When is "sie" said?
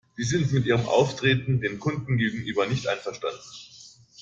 0.17-0.23